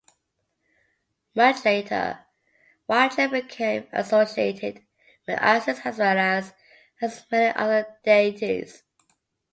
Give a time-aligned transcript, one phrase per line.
[1.35, 2.25] Much later,
[2.89, 4.83] Wadjet became associated
[5.27, 6.53] with Isis as well as
[6.99, 8.81] with many other deities.